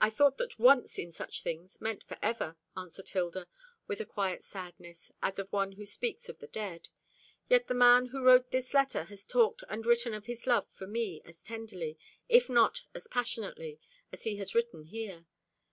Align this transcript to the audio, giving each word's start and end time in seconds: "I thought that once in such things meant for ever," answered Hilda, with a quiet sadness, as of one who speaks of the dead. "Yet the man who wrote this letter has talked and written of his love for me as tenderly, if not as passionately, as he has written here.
"I 0.00 0.10
thought 0.10 0.38
that 0.38 0.60
once 0.60 0.96
in 0.96 1.10
such 1.10 1.42
things 1.42 1.80
meant 1.80 2.04
for 2.04 2.16
ever," 2.22 2.56
answered 2.76 3.08
Hilda, 3.08 3.48
with 3.88 4.00
a 4.00 4.06
quiet 4.06 4.44
sadness, 4.44 5.10
as 5.20 5.40
of 5.40 5.52
one 5.52 5.72
who 5.72 5.84
speaks 5.84 6.28
of 6.28 6.38
the 6.38 6.46
dead. 6.46 6.88
"Yet 7.48 7.66
the 7.66 7.74
man 7.74 8.06
who 8.06 8.22
wrote 8.22 8.52
this 8.52 8.72
letter 8.74 9.02
has 9.06 9.26
talked 9.26 9.64
and 9.68 9.84
written 9.84 10.14
of 10.14 10.26
his 10.26 10.46
love 10.46 10.68
for 10.70 10.86
me 10.86 11.20
as 11.24 11.42
tenderly, 11.42 11.98
if 12.28 12.48
not 12.48 12.84
as 12.94 13.08
passionately, 13.08 13.80
as 14.12 14.22
he 14.22 14.36
has 14.36 14.54
written 14.54 14.84
here. 14.84 15.26